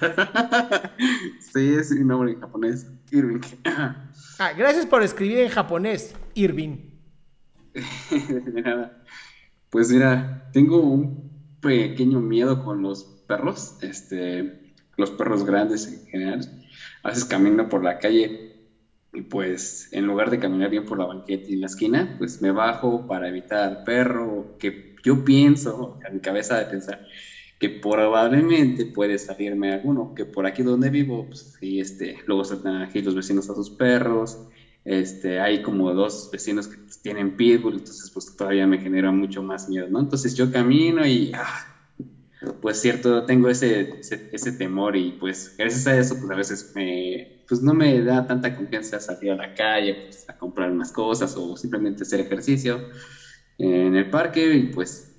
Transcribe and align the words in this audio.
sí, 1.52 1.74
es 1.74 1.90
mi 1.90 2.04
nombre 2.04 2.32
en 2.32 2.40
japonés. 2.40 2.86
Irving. 3.10 3.40
Ah, 4.38 4.52
gracias 4.56 4.86
por 4.86 5.02
escribir 5.02 5.40
en 5.40 5.48
japonés, 5.48 6.14
Irving. 6.34 6.76
De 8.10 8.62
nada. 8.62 9.04
Pues 9.68 9.90
mira, 9.90 10.50
tengo 10.52 10.80
un 10.80 11.30
pequeño 11.60 12.20
miedo 12.20 12.64
con 12.64 12.82
los 12.82 13.04
perros, 13.26 13.78
este, 13.82 14.74
los 14.96 15.10
perros 15.10 15.44
grandes 15.44 15.86
en 15.86 16.06
general. 16.06 16.66
A 17.02 17.08
veces 17.08 17.24
camino 17.24 17.68
por 17.68 17.84
la 17.84 17.98
calle 17.98 18.50
y 19.12 19.22
pues 19.22 19.88
en 19.92 20.06
lugar 20.06 20.30
de 20.30 20.38
caminar 20.38 20.70
bien 20.70 20.84
por 20.84 20.98
la 20.98 21.06
banqueta 21.06 21.48
y 21.48 21.54
en 21.54 21.60
la 21.60 21.66
esquina, 21.66 22.14
pues 22.18 22.40
me 22.42 22.52
bajo 22.52 23.06
para 23.06 23.28
evitar 23.28 23.68
al 23.68 23.84
perro, 23.84 24.56
que 24.58 24.96
yo 25.02 25.24
pienso, 25.24 25.98
en 26.06 26.14
mi 26.14 26.20
cabeza 26.20 26.58
de 26.58 26.66
pensar, 26.66 27.06
que 27.60 27.68
probablemente 27.68 28.86
puede 28.86 29.18
salirme 29.18 29.74
alguno, 29.74 30.14
que 30.14 30.24
por 30.24 30.46
aquí 30.46 30.62
donde 30.62 30.88
vivo, 30.88 31.26
pues 31.26 31.58
sí, 31.60 31.78
este, 31.78 32.16
luego 32.26 32.42
saltan 32.42 32.80
aquí 32.80 33.02
los 33.02 33.14
vecinos 33.14 33.50
a 33.50 33.54
sus 33.54 33.68
perros, 33.68 34.38
este, 34.82 35.40
hay 35.40 35.60
como 35.60 35.92
dos 35.92 36.30
vecinos 36.32 36.68
que 36.68 36.78
tienen 37.02 37.36
pitbull, 37.36 37.74
entonces 37.74 38.10
pues 38.10 38.34
todavía 38.34 38.66
me 38.66 38.78
genera 38.78 39.12
mucho 39.12 39.42
más 39.42 39.68
miedo, 39.68 39.88
¿no? 39.90 40.00
Entonces 40.00 40.34
yo 40.34 40.50
camino 40.50 41.06
y, 41.06 41.32
ah, 41.34 41.66
pues 42.62 42.80
cierto, 42.80 43.26
tengo 43.26 43.50
ese, 43.50 44.00
ese, 44.00 44.52
temor 44.52 44.96
y 44.96 45.12
pues 45.12 45.54
gracias 45.58 45.86
a 45.86 45.98
eso, 45.98 46.16
pues 46.18 46.30
a 46.30 46.36
veces 46.36 46.72
me, 46.74 47.44
pues 47.46 47.60
no 47.60 47.74
me 47.74 48.00
da 48.02 48.26
tanta 48.26 48.56
confianza 48.56 48.98
salir 49.00 49.32
a 49.32 49.36
la 49.36 49.52
calle, 49.52 50.06
pues 50.06 50.26
a 50.30 50.38
comprar 50.38 50.70
unas 50.70 50.92
cosas 50.92 51.36
o 51.36 51.54
simplemente 51.58 52.04
hacer 52.04 52.20
ejercicio 52.20 52.88
en 53.58 53.94
el 53.96 54.08
parque 54.08 54.54
y 54.56 54.62
pues, 54.68 55.14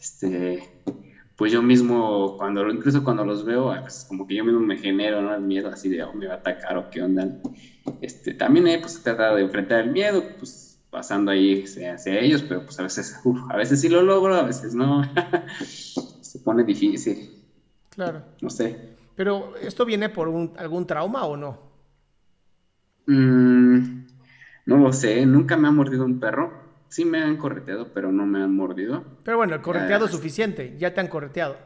este 0.00 0.77
pues 1.38 1.52
yo 1.52 1.62
mismo, 1.62 2.36
cuando 2.36 2.68
incluso 2.68 3.04
cuando 3.04 3.24
los 3.24 3.44
veo, 3.44 3.72
pues 3.80 4.04
como 4.08 4.26
que 4.26 4.34
yo 4.34 4.44
mismo 4.44 4.58
me 4.58 4.76
genero 4.76 5.22
¿no? 5.22 5.32
el 5.32 5.42
miedo 5.42 5.68
así 5.68 5.88
de, 5.88 6.02
oh, 6.02 6.12
me 6.12 6.26
va 6.26 6.34
a 6.34 6.36
atacar 6.38 6.76
o 6.76 6.90
qué 6.90 7.00
onda. 7.00 7.28
Este, 8.00 8.34
también 8.34 8.66
he 8.66 8.80
pues, 8.80 9.00
tratado 9.04 9.36
de 9.36 9.42
enfrentar 9.42 9.84
el 9.84 9.92
miedo, 9.92 10.20
pues 10.36 10.80
pasando 10.90 11.30
ahí 11.30 11.62
hacia, 11.62 12.18
ellos, 12.18 12.42
pero 12.42 12.64
pues 12.64 12.80
a 12.80 12.82
veces, 12.82 13.20
a 13.50 13.56
veces 13.56 13.80
sí 13.80 13.88
lo 13.88 14.02
logro, 14.02 14.34
a 14.34 14.42
veces 14.42 14.74
no. 14.74 15.04
Se 15.62 16.40
pone 16.40 16.64
difícil. 16.64 17.30
Claro. 17.90 18.20
No 18.40 18.50
sé. 18.50 18.96
Pero, 19.14 19.54
¿esto 19.62 19.84
viene 19.84 20.08
por 20.08 20.26
un, 20.26 20.54
algún 20.58 20.88
trauma 20.88 21.24
o 21.24 21.36
no? 21.36 21.56
Mm, 23.06 24.06
no 24.66 24.76
lo 24.76 24.92
sé, 24.92 25.24
nunca 25.24 25.56
me 25.56 25.68
ha 25.68 25.70
mordido 25.70 26.04
un 26.04 26.18
perro 26.18 26.67
sí 26.88 27.04
me 27.04 27.22
han 27.22 27.36
correteado, 27.36 27.92
pero 27.92 28.12
no 28.12 28.26
me 28.26 28.42
han 28.42 28.54
mordido. 28.54 29.04
Pero 29.24 29.36
bueno, 29.36 29.54
el 29.54 29.62
correteado 29.62 30.06
es 30.06 30.10
suficiente, 30.10 30.76
ya 30.78 30.94
te 30.94 31.00
han 31.00 31.08
correteado. 31.08 31.56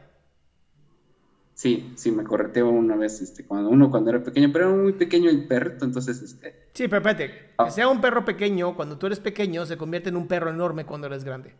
Sí, 1.53 1.93
sí, 1.95 2.11
me 2.11 2.23
correteó 2.23 2.69
una 2.69 2.95
vez, 2.95 3.21
este, 3.21 3.45
cuando 3.45 3.69
uno 3.69 3.91
cuando 3.91 4.09
era 4.09 4.23
pequeño, 4.23 4.49
pero 4.51 4.69
era 4.69 4.75
muy 4.75 4.93
pequeño 4.93 5.29
el 5.29 5.45
perrito, 5.47 5.85
entonces, 5.85 6.21
este... 6.21 6.69
Sí, 6.73 6.87
pero 6.87 6.97
espérate, 6.97 7.51
ah. 7.57 7.65
que 7.65 7.71
sea 7.71 7.87
un 7.87 8.01
perro 8.01 8.25
pequeño, 8.25 8.75
cuando 8.75 8.97
tú 8.97 9.05
eres 9.05 9.19
pequeño, 9.19 9.65
se 9.65 9.77
convierte 9.77 10.09
en 10.09 10.17
un 10.17 10.27
perro 10.27 10.49
enorme 10.49 10.85
cuando 10.85 11.07
eres 11.07 11.23
grande. 11.23 11.53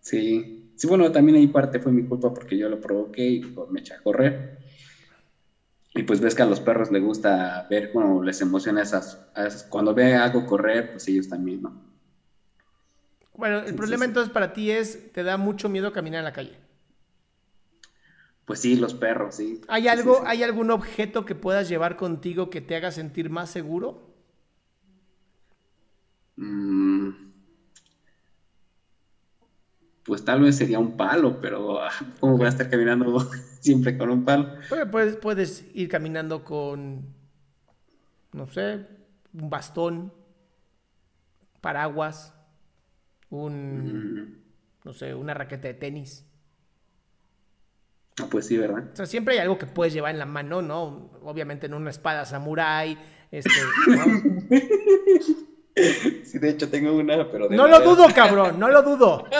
Sí, 0.00 0.72
sí, 0.74 0.86
bueno, 0.88 1.10
también 1.12 1.38
ahí 1.38 1.46
parte 1.46 1.78
fue 1.78 1.92
mi 1.92 2.04
culpa 2.04 2.34
porque 2.34 2.58
yo 2.58 2.68
lo 2.68 2.80
provoqué 2.80 3.24
y 3.24 3.40
pues, 3.40 3.70
me 3.70 3.80
eché 3.80 3.94
a 3.94 4.02
correr. 4.02 4.58
Y 5.96 6.02
pues 6.02 6.20
ves 6.20 6.34
que 6.34 6.42
a 6.42 6.46
los 6.46 6.60
perros 6.60 6.92
les 6.92 7.02
gusta 7.02 7.66
ver 7.70 7.90
cómo 7.90 8.22
les 8.22 8.40
emociona 8.42 8.82
esas, 8.82 9.16
cuando 9.70 9.94
ve 9.94 10.14
algo 10.14 10.44
correr, 10.44 10.92
pues 10.92 11.08
ellos 11.08 11.28
también, 11.28 11.62
¿no? 11.62 11.74
Bueno, 13.34 13.60
el 13.60 13.74
problema 13.74 14.04
entonces 14.04 14.32
para 14.32 14.52
ti 14.52 14.70
es, 14.70 15.12
te 15.12 15.22
da 15.22 15.38
mucho 15.38 15.68
miedo 15.68 15.92
caminar 15.92 16.18
en 16.18 16.24
la 16.24 16.32
calle. 16.32 16.58
Pues 18.44 18.60
sí, 18.60 18.76
los 18.76 18.94
perros, 18.94 19.36
sí. 19.36 19.62
¿Hay 19.68 19.88
algo, 19.88 20.22
¿hay 20.26 20.42
algún 20.42 20.70
objeto 20.70 21.24
que 21.24 21.34
puedas 21.34 21.68
llevar 21.68 21.96
contigo 21.96 22.50
que 22.50 22.60
te 22.60 22.76
haga 22.76 22.92
sentir 22.92 23.30
más 23.30 23.50
seguro? 23.50 24.14
Mmm 26.36 26.95
pues 30.16 30.24
tal 30.24 30.40
vez 30.40 30.56
sería 30.56 30.78
un 30.78 30.96
palo, 30.96 31.42
pero 31.42 31.78
ah, 31.78 31.90
¿cómo 32.20 32.38
voy 32.38 32.46
a 32.46 32.48
estar 32.48 32.70
caminando 32.70 33.30
siempre 33.60 33.98
con 33.98 34.08
un 34.08 34.24
palo? 34.24 34.48
Puedes, 34.90 35.16
puedes 35.16 35.66
ir 35.74 35.90
caminando 35.90 36.42
con, 36.42 37.04
no 38.32 38.46
sé, 38.46 38.86
un 39.34 39.50
bastón, 39.50 40.14
paraguas, 41.60 42.32
un, 43.28 44.22
mm. 44.22 44.36
no 44.84 44.94
sé, 44.94 45.14
una 45.14 45.34
raqueta 45.34 45.68
de 45.68 45.74
tenis. 45.74 46.24
Ah, 48.18 48.28
pues 48.30 48.46
sí, 48.46 48.56
¿verdad? 48.56 48.88
O 48.94 48.96
sea, 48.96 49.04
siempre 49.04 49.34
hay 49.34 49.40
algo 49.40 49.58
que 49.58 49.66
puedes 49.66 49.92
llevar 49.92 50.12
en 50.12 50.18
la 50.18 50.24
mano, 50.24 50.62
¿no? 50.62 51.10
Obviamente 51.24 51.66
en 51.66 51.74
una 51.74 51.90
espada 51.90 52.24
samurai, 52.24 52.96
este... 53.30 53.50
Sí, 56.24 56.38
de 56.38 56.50
hecho 56.50 56.68
tengo 56.70 56.96
una, 56.96 57.30
pero 57.30 57.50
No 57.50 57.66
lo 57.68 57.80
dudo, 57.80 58.06
cabrón, 58.14 58.58
no 58.58 58.68
lo 58.68 58.82
dudo. 58.82 59.26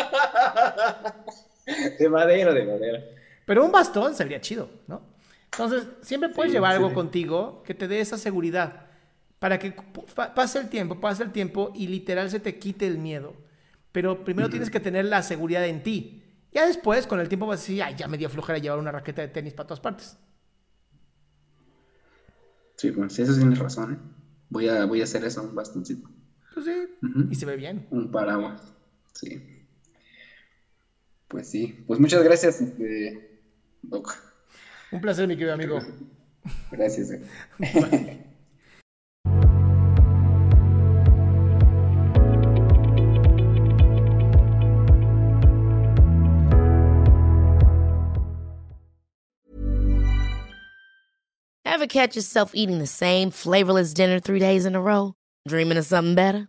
De 1.98 2.08
madera, 2.08 2.54
de 2.54 2.64
madera. 2.64 3.04
Pero 3.44 3.64
un 3.64 3.72
bastón 3.72 4.14
sería 4.14 4.40
chido, 4.40 4.70
¿no? 4.86 5.02
Entonces, 5.50 5.88
siempre 6.00 6.28
puedes 6.28 6.52
llevar 6.52 6.76
algo 6.76 6.94
contigo 6.94 7.64
que 7.64 7.74
te 7.74 7.88
dé 7.88 7.98
esa 8.00 8.18
seguridad. 8.18 8.86
Para 9.40 9.58
que 9.58 9.74
pase 10.34 10.60
el 10.60 10.68
tiempo, 10.68 11.00
pase 11.00 11.24
el 11.24 11.32
tiempo 11.32 11.72
y 11.74 11.88
literal 11.88 12.30
se 12.30 12.38
te 12.38 12.56
quite 12.58 12.86
el 12.86 12.98
miedo. 12.98 13.34
Pero 13.90 14.24
primero 14.24 14.48
tienes 14.48 14.70
que 14.70 14.78
tener 14.78 15.06
la 15.06 15.22
seguridad 15.22 15.66
en 15.66 15.82
ti. 15.82 16.22
Ya 16.52 16.66
después, 16.66 17.08
con 17.08 17.18
el 17.18 17.28
tiempo 17.28 17.46
vas 17.46 17.58
a 17.58 17.62
decir, 17.62 17.82
ay, 17.82 17.96
ya 17.96 18.06
me 18.06 18.16
dio 18.16 18.28
flojera 18.28 18.58
llevar 18.58 18.78
una 18.78 18.92
raqueta 18.92 19.22
de 19.22 19.28
tenis 19.28 19.54
para 19.54 19.66
todas 19.66 19.80
partes. 19.80 20.16
Sí, 22.76 22.92
pues 22.92 23.18
eso 23.18 23.34
tienes 23.34 23.58
razón, 23.58 23.94
¿eh? 23.94 23.98
Voy 24.50 24.68
a, 24.68 24.84
voy 24.84 25.00
a 25.00 25.04
hacer 25.04 25.24
eso, 25.24 25.42
un 25.42 25.54
bastoncito. 25.54 26.08
Pues 26.66 27.12
sí, 27.12 27.28
y 27.30 27.34
se 27.36 27.46
ve 27.46 27.56
bien. 27.56 27.86
Un 27.90 28.10
paraguas, 28.10 28.60
sí. 29.14 29.40
Pues 31.28 31.48
sí, 31.48 31.84
pues 31.86 32.00
muchas 32.00 32.24
gracias, 32.24 32.60
este, 32.60 33.40
Doc. 33.82 34.16
Un 34.90 35.00
placer, 35.00 35.28
mi 35.28 35.36
querido 35.36 35.54
amigo. 35.54 35.78
Gracias. 36.70 37.10
Eh. 37.10 37.22
Ever 51.64 51.86
catch 51.86 52.16
yourself 52.16 52.54
eating 52.54 52.78
the 52.78 52.86
same 52.86 53.30
flavorless 53.30 53.92
dinner 53.92 54.18
three 54.18 54.38
days 54.38 54.64
in 54.64 54.74
a 54.74 54.80
row? 54.80 55.14
Dreaming 55.46 55.76
of 55.76 55.84
something 55.84 56.14
better? 56.14 56.48